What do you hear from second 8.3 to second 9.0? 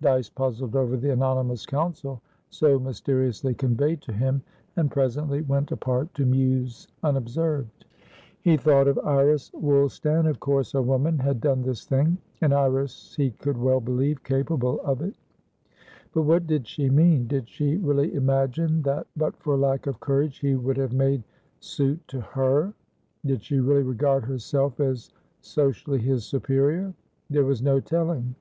He thought of